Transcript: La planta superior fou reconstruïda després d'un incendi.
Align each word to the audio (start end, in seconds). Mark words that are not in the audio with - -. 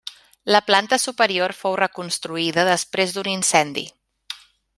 La 0.53 0.61
planta 0.69 0.97
superior 1.03 1.53
fou 1.57 1.77
reconstruïda 1.81 2.67
després 2.71 3.15
d'un 3.19 3.31
incendi. 3.37 3.87